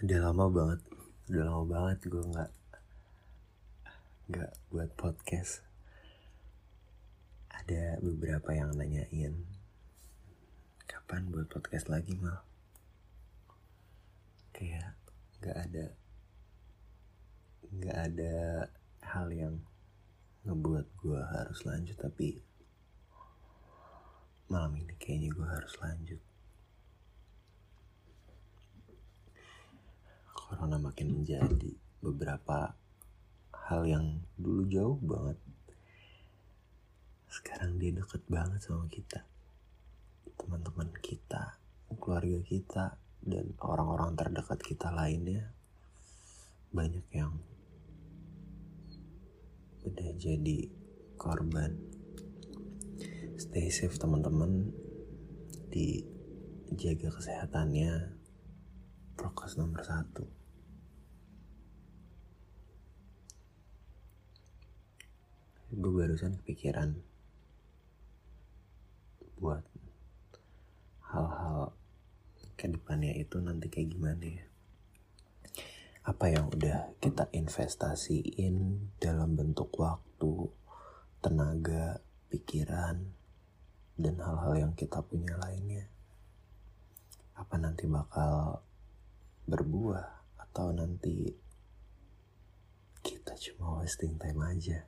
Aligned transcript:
udah 0.00 0.32
lama 0.32 0.48
banget 0.48 0.80
udah 1.28 1.44
lama 1.44 1.64
banget 1.68 1.98
gue 2.08 2.24
nggak 2.24 2.52
nggak 4.32 4.52
buat 4.72 4.90
podcast. 4.96 5.60
Ada 7.52 8.00
beberapa 8.00 8.48
yang 8.56 8.72
nanyain 8.72 9.44
kapan 10.88 11.28
buat 11.28 11.52
podcast 11.52 11.92
lagi 11.92 12.16
mal? 12.16 12.40
Kayak 14.56 14.96
nggak 15.44 15.56
ada 15.68 15.86
nggak 17.76 17.98
ada 18.00 18.34
hal 19.04 19.28
yang 19.28 19.60
ngebuat 20.48 20.96
gue 20.96 21.20
harus 21.20 21.60
lanjut 21.68 22.00
tapi 22.00 22.40
malam 24.48 24.80
ini 24.80 24.96
kayaknya 24.96 25.28
gue 25.28 25.44
harus 25.44 25.76
lanjut 25.76 26.20
corona 30.50 30.82
makin 30.82 31.22
menjadi 31.22 31.78
beberapa 32.02 32.74
hal 33.70 33.86
yang 33.86 34.18
dulu 34.34 34.66
jauh 34.66 34.98
banget. 34.98 35.38
Sekarang 37.30 37.78
dia 37.78 37.94
deket 37.94 38.26
banget 38.26 38.58
sama 38.58 38.90
kita. 38.90 39.22
Teman-teman 40.34 40.90
kita 40.98 41.54
keluarga 41.94 42.42
kita 42.42 42.98
dan 43.22 43.54
orang-orang 43.62 44.18
terdekat 44.18 44.58
kita 44.58 44.90
lainnya. 44.90 45.54
Banyak 46.74 47.06
yang 47.14 47.38
udah 49.86 50.10
jadi 50.18 50.66
korban. 51.14 51.78
Stay 53.38 53.70
safe 53.70 53.94
teman-teman. 54.02 54.74
Dijaga 55.70 57.14
kesehatannya. 57.14 58.18
Prokes 59.14 59.54
nomor 59.54 59.86
satu 59.86 60.39
gue 65.70 65.92
barusan 65.94 66.34
kepikiran 66.42 66.98
buat 69.38 69.62
hal-hal 71.06 71.70
ke 72.58 72.66
depannya 72.66 73.14
itu 73.14 73.38
nanti 73.38 73.70
kayak 73.70 73.94
gimana 73.94 74.26
ya. 74.26 74.44
Apa 76.10 76.26
yang 76.26 76.50
udah 76.50 76.98
kita 76.98 77.30
investasiin 77.30 78.90
dalam 78.98 79.38
bentuk 79.38 79.70
waktu 79.78 80.50
tenaga 81.22 82.02
pikiran 82.34 83.06
dan 83.94 84.14
hal-hal 84.18 84.54
yang 84.58 84.72
kita 84.74 84.98
punya 85.06 85.38
lainnya. 85.38 85.86
Apa 87.38 87.62
nanti 87.62 87.86
bakal 87.86 88.58
berbuah 89.46 90.34
atau 90.34 90.74
nanti 90.74 91.30
kita 93.06 93.38
cuma 93.38 93.78
wasting 93.78 94.18
time 94.18 94.42
aja 94.42 94.82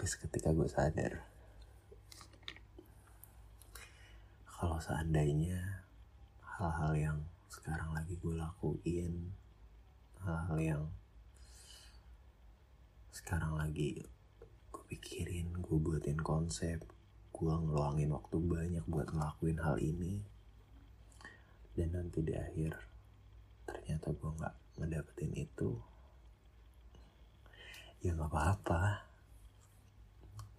tapi 0.00 0.16
seketika 0.16 0.56
gue 0.56 0.64
sadar. 0.64 1.12
Kalau 4.48 4.80
seandainya 4.80 5.84
hal-hal 6.40 6.96
yang 6.96 7.18
sekarang 7.52 7.92
lagi 7.92 8.16
gue 8.16 8.32
lakuin 8.32 9.28
hal-hal 10.24 10.56
yang 10.56 10.82
sekarang 13.12 13.52
lagi 13.60 14.00
gue 14.72 14.84
pikirin 14.88 15.52
gue 15.60 15.76
buatin 15.76 16.16
konsep 16.24 16.80
gue 17.36 17.52
ngeluangin 17.52 18.16
waktu 18.16 18.40
banyak 18.40 18.84
buat 18.88 19.12
ngelakuin 19.12 19.60
hal 19.60 19.76
ini 19.84 20.24
dan 21.76 21.92
nanti 21.92 22.24
di 22.24 22.32
akhir 22.32 22.72
ternyata 23.68 24.16
gue 24.16 24.30
nggak 24.32 24.54
ngedapetin 24.80 25.36
itu 25.36 25.76
ya 28.00 28.16
nggak 28.16 28.32
apa-apa 28.32 29.09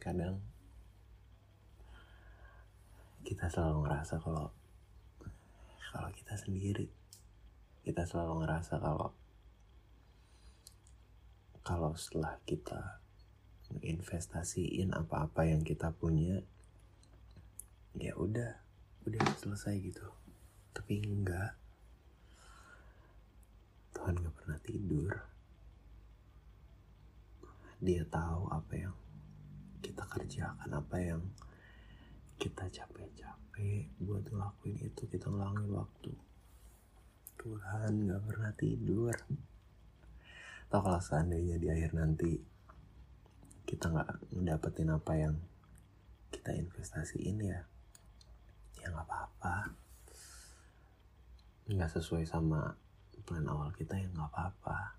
kadang 0.00 0.40
kita 3.20 3.52
selalu 3.52 3.84
ngerasa 3.84 4.16
kalau 4.18 4.48
kalau 5.92 6.10
kita 6.16 6.34
sendiri. 6.40 6.88
Kita 7.84 8.08
selalu 8.08 8.44
ngerasa 8.44 8.80
kalau 8.80 9.12
kalau 11.60 11.92
setelah 11.94 12.40
kita 12.48 13.02
investasiin 13.84 14.90
apa-apa 14.96 15.46
yang 15.46 15.62
kita 15.62 15.94
punya 15.94 16.42
ya 17.94 18.16
udah 18.16 18.56
udah 19.04 19.22
selesai 19.36 19.76
gitu. 19.82 20.06
Tapi 20.72 21.04
enggak. 21.04 21.54
Tuhan 23.94 24.16
gak 24.16 24.36
pernah 24.38 24.58
tidur. 24.64 25.12
Dia 27.84 28.04
tahu 28.08 28.48
apa 28.48 28.72
yang 28.76 28.96
kita 30.00 30.16
kerjakan 30.16 30.80
apa 30.80 30.96
yang 30.96 31.20
kita 32.40 32.64
capek-capek 32.72 33.92
buat 34.00 34.24
ngelakuin 34.32 34.80
itu 34.80 35.04
kita 35.04 35.28
ngelakuin 35.28 35.76
waktu. 35.76 36.12
Tuhan 37.36 38.08
gak 38.08 38.24
pernah 38.24 38.48
tidur. 38.56 39.12
Atau 40.72 40.80
kalau 40.80 41.04
seandainya 41.04 41.60
di 41.60 41.68
akhir 41.68 41.92
nanti 41.92 42.32
kita 43.68 43.92
nggak 43.92 44.32
ngedapetin 44.40 44.88
apa 44.88 45.12
yang 45.20 45.36
kita 46.32 46.56
investasiin 46.56 47.36
ya 47.44 47.60
ya 48.80 48.86
nggak 48.88 49.04
apa-apa. 49.04 49.76
Nggak 51.68 51.92
sesuai 51.92 52.24
sama 52.24 52.72
plan 53.28 53.44
awal 53.44 53.68
kita 53.76 54.00
ya 54.00 54.08
nggak 54.08 54.32
apa-apa. 54.32 54.96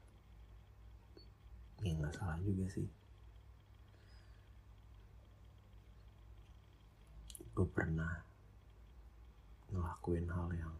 Ya 1.81 1.89
nggak 1.89 2.13
salah 2.13 2.37
juga 2.45 2.69
sih 2.69 3.00
gue 7.51 7.67
pernah 7.67 8.23
ngelakuin 9.71 10.27
hal 10.31 10.47
yang 10.55 10.75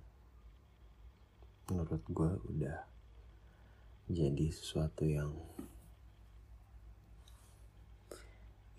menurut 1.68 2.04
gue 2.08 2.32
udah 2.52 2.80
jadi 4.12 4.48
sesuatu 4.52 5.08
yang 5.08 5.31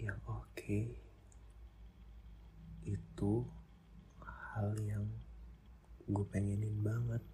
yang 0.00 0.19
oke 0.28 0.44
okay. 0.52 0.92
itu 2.88 3.44
hal 4.20 4.76
yang 4.84 5.08
gue 6.04 6.26
pengenin 6.28 6.81
banget 6.84 7.25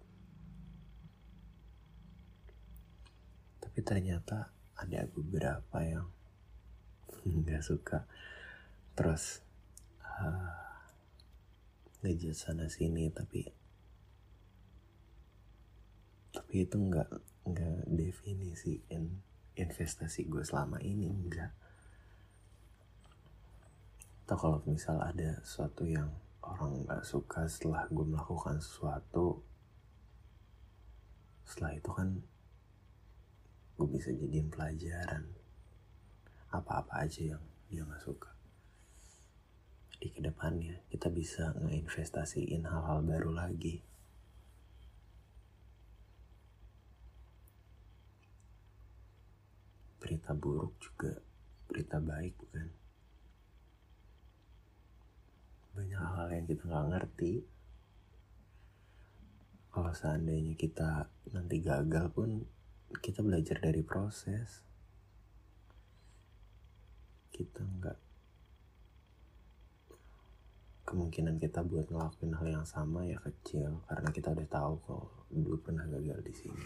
tapi 3.59 3.79
ternyata 3.83 4.51
ada 4.79 5.03
beberapa 5.11 5.83
yang 5.83 6.07
nggak 7.43 7.63
suka 7.63 8.07
terus 8.95 9.43
ngejat 11.99 12.35
sana 12.35 12.65
sini 12.71 13.11
tapi 13.11 13.43
tapi 16.31 16.63
itu 16.63 16.77
nggak 16.79 17.09
nggak 17.49 17.79
definisiin 17.91 19.03
investasi 19.59 20.29
gue 20.31 20.43
selama 20.45 20.79
ini 20.79 21.11
enggak 21.11 21.51
atau 24.23 24.37
kalau 24.37 24.59
misal 24.69 25.01
ada 25.01 25.41
sesuatu 25.41 25.89
yang 25.89 26.13
orang 26.45 26.85
nggak 26.85 27.01
suka 27.01 27.49
setelah 27.49 27.89
gue 27.89 28.05
melakukan 28.05 28.61
sesuatu 28.61 29.41
setelah 31.49 31.73
itu 31.73 31.89
kan 31.89 32.09
gue 33.79 33.87
bisa 33.89 34.11
jadiin 34.13 34.51
pelajaran. 34.53 35.23
Apa-apa 36.53 37.09
aja 37.09 37.33
yang 37.33 37.43
dia 37.69 37.81
nggak 37.81 38.01
suka 38.05 38.38
di 39.99 40.07
ke 40.07 40.23
depannya 40.23 40.79
kita 40.87 41.11
bisa 41.11 41.51
ngeinvestasiin 41.59 42.63
hal-hal 42.63 43.03
baru 43.03 43.35
lagi. 43.35 43.83
Berita 49.99 50.31
buruk 50.31 50.79
juga 50.79 51.19
berita 51.67 51.99
baik 51.99 52.33
bukan? 52.39 52.67
Banyak 55.75 56.03
hal 56.15 56.27
yang 56.31 56.47
kita 56.47 56.63
nggak 56.63 56.89
ngerti. 56.95 57.33
Kalau 59.69 59.91
seandainya 59.91 60.55
kita 60.55 61.11
nanti 61.35 61.59
gagal 61.59 62.07
pun 62.15 62.47
kita 63.03 63.19
belajar 63.19 63.59
dari 63.59 63.83
proses. 63.83 64.63
Kita 67.35 67.61
nggak 67.61 68.08
kemungkinan 70.89 71.37
kita 71.37 71.61
buat 71.61 71.85
ngelakuin 71.93 72.33
hal 72.33 72.47
yang 72.49 72.65
sama 72.65 73.05
ya 73.05 73.21
kecil 73.21 73.85
karena 73.85 74.09
kita 74.09 74.33
udah 74.33 74.47
tahu 74.49 74.73
kalau 74.89 75.05
dulu 75.29 75.61
pernah 75.61 75.85
gagal 75.85 76.19
di 76.25 76.33
sini 76.33 76.65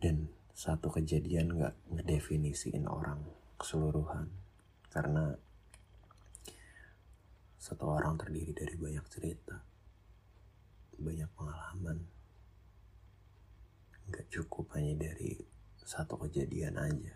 dan 0.00 0.24
satu 0.56 0.88
kejadian 0.88 1.52
nggak 1.52 1.76
ngedefinisiin 1.92 2.88
orang 2.88 3.20
keseluruhan 3.60 4.32
karena 4.88 5.36
satu 7.60 7.84
orang 7.92 8.16
terdiri 8.16 8.56
dari 8.56 8.72
banyak 8.80 9.04
cerita 9.12 9.76
banyak 10.96 11.28
pengalaman. 11.36 11.98
Nggak 14.08 14.26
cukup 14.32 14.72
hanya 14.78 14.96
dari 14.96 15.36
satu 15.76 16.16
kejadian 16.16 16.80
aja. 16.80 17.14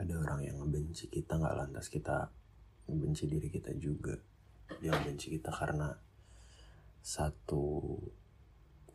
Ada 0.00 0.16
orang 0.16 0.40
yang 0.48 0.56
ngebenci 0.64 1.12
kita 1.12 1.36
nggak 1.36 1.56
lantas 1.60 1.92
kita 1.92 2.32
ngebenci 2.88 3.28
diri 3.28 3.52
kita 3.52 3.76
juga. 3.76 4.16
Dia 4.80 4.96
ngebenci 4.96 5.36
kita 5.36 5.52
karena 5.52 5.92
satu 7.04 8.00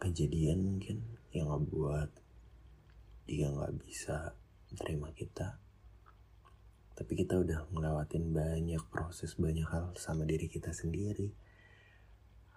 kejadian 0.02 0.66
mungkin 0.66 1.06
yang 1.30 1.54
ngebuat 1.54 2.10
dia 3.30 3.54
nggak 3.54 3.86
bisa 3.86 4.34
terima 4.74 5.14
kita. 5.14 5.62
Tapi 6.98 7.14
kita 7.14 7.38
udah 7.38 7.70
ngelewatin 7.70 8.34
banyak 8.34 8.82
proses 8.90 9.38
banyak 9.38 9.70
hal 9.70 9.94
sama 10.02 10.26
diri 10.26 10.50
kita 10.50 10.74
sendiri. 10.74 11.30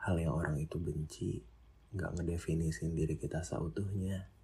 Hal 0.08 0.16
yang 0.16 0.32
orang 0.32 0.56
itu 0.56 0.80
benci 0.80 1.44
nggak 1.92 2.16
ngedefinisin 2.16 2.96
diri 2.96 3.20
kita 3.20 3.44
seutuhnya 3.44 4.38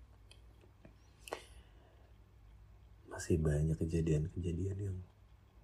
masih 3.14 3.38
banyak 3.38 3.78
kejadian-kejadian 3.78 4.78
yang 4.90 4.98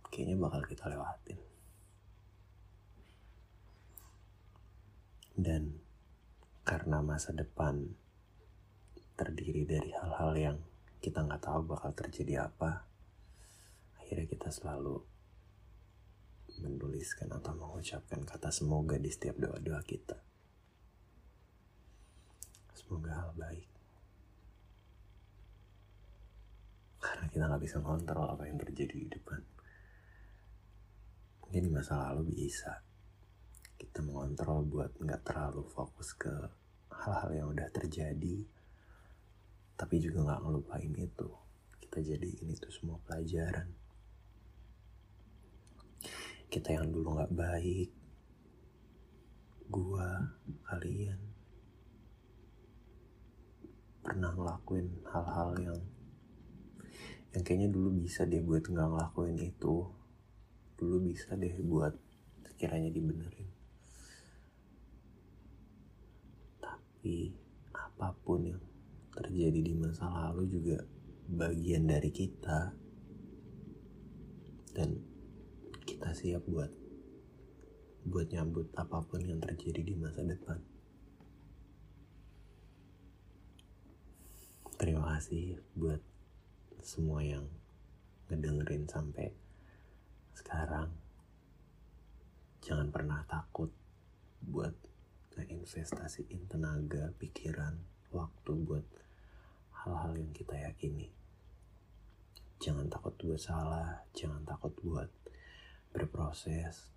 kayaknya 0.06 0.38
bakal 0.38 0.62
kita 0.62 0.86
lewatin 0.86 1.38
dan 5.34 5.74
karena 6.62 7.02
masa 7.02 7.34
depan 7.34 7.90
terdiri 9.18 9.66
dari 9.66 9.90
hal-hal 9.90 10.32
yang 10.38 10.58
kita 11.02 11.26
nggak 11.26 11.42
tahu 11.42 11.66
bakal 11.66 11.90
terjadi 11.90 12.46
apa 12.46 12.86
akhirnya 13.98 14.30
kita 14.30 14.54
selalu 14.54 15.02
menuliskan 16.58 17.30
atau 17.32 17.56
mengucapkan 17.56 18.20
kata 18.26 18.52
semoga 18.52 19.00
di 19.00 19.08
setiap 19.08 19.38
doa-doa 19.40 19.80
kita. 19.86 20.18
Semoga 22.76 23.10
hal 23.16 23.30
baik. 23.38 23.68
Karena 27.00 27.26
kita 27.40 27.48
nggak 27.48 27.64
bisa 27.64 27.80
kontrol 27.80 28.28
apa 28.28 28.44
yang 28.44 28.60
terjadi 28.60 29.00
di 29.00 29.08
depan. 29.16 29.40
Mungkin 31.40 31.62
di 31.64 31.72
masa 31.72 32.12
lalu 32.12 32.36
bisa. 32.36 32.84
Kita 33.80 34.04
mengontrol 34.04 34.68
buat 34.68 34.92
nggak 35.00 35.24
terlalu 35.24 35.64
fokus 35.64 36.12
ke 36.20 36.28
hal-hal 36.92 37.32
yang 37.32 37.48
udah 37.48 37.64
terjadi. 37.72 38.44
Tapi 39.72 39.94
juga 40.04 40.28
nggak 40.28 40.40
ngelupain 40.44 40.92
itu. 40.92 41.32
Kita 41.80 42.04
jadi 42.04 42.28
ini 42.44 42.52
tuh 42.60 42.68
semua 42.68 43.00
pelajaran 43.08 43.72
kita 46.52 46.76
yang 46.76 46.92
dulu 46.92 47.16
nggak 47.16 47.32
baik, 47.32 47.88
gua, 49.72 50.28
kalian 50.68 51.16
pernah 54.04 54.28
ngelakuin 54.36 54.92
hal-hal 55.08 55.56
yang 55.56 55.80
yang 57.30 57.42
kayaknya 57.46 57.70
dulu 57.70 57.94
bisa 57.94 58.26
deh 58.26 58.42
buat 58.42 58.66
nggak 58.66 58.88
ngelakuin 58.90 59.38
itu, 59.38 59.86
dulu 60.74 60.96
bisa 61.06 61.38
deh 61.38 61.54
buat 61.62 61.94
sekiranya 62.42 62.90
dibenerin. 62.90 63.46
Tapi 66.58 67.30
apa 67.70 68.10
pun 68.26 68.50
yang 68.50 68.62
terjadi 69.14 69.60
di 69.62 69.74
masa 69.78 70.10
lalu 70.10 70.50
juga 70.50 70.82
bagian 71.30 71.86
dari 71.86 72.10
kita 72.10 72.74
dan 74.74 74.98
kita 75.86 76.10
siap 76.10 76.42
buat 76.50 76.70
buat 78.06 78.26
nyambut 78.32 78.74
apa 78.74 79.06
pun 79.06 79.22
yang 79.22 79.38
terjadi 79.38 79.86
di 79.86 79.94
masa 79.94 80.26
depan. 80.26 80.58
Terima 84.80 85.04
kasih 85.14 85.60
buat 85.76 86.09
semua 86.82 87.20
yang 87.24 87.46
ngedengerin 88.30 88.86
sampai 88.86 89.34
sekarang. 90.36 90.92
Jangan 92.60 92.92
pernah 92.92 93.24
takut 93.26 93.72
buat 94.44 94.72
ngeinvestasiin 95.36 96.48
tenaga, 96.48 97.12
pikiran, 97.16 97.80
waktu 98.12 98.52
buat 98.54 98.86
hal-hal 99.84 100.12
yang 100.16 100.32
kita 100.36 100.56
yakini. 100.56 101.08
Jangan 102.60 102.92
takut 102.92 103.16
buat 103.16 103.40
salah, 103.40 104.04
jangan 104.12 104.44
takut 104.44 104.76
buat 104.84 105.08
berproses 105.90 106.92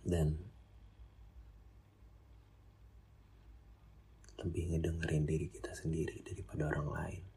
dan 0.00 0.34
lebih 4.40 4.72
ngedengerin 4.72 5.28
diri 5.28 5.46
kita 5.52 5.76
sendiri 5.76 6.24
daripada 6.24 6.72
orang 6.72 6.88
lain. 6.88 7.29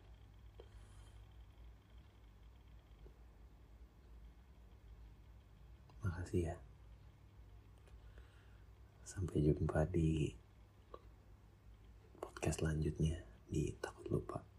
Makasih 6.23 6.55
ya. 6.55 6.55
Sampai 9.03 9.43
jumpa 9.43 9.83
di 9.91 10.31
podcast 12.15 12.63
selanjutnya 12.63 13.19
di 13.51 13.75
Takut 13.83 14.07
Lupa. 14.07 14.52